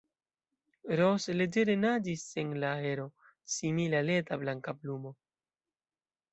Ros 0.99 1.27
leĝere 1.41 1.75
naĝis 1.83 2.23
en 2.45 2.57
la 2.65 2.73
aero, 2.87 3.07
simile 3.59 4.01
al 4.03 4.13
eta 4.19 4.43
blanka 4.47 4.79
plumo. 4.83 5.17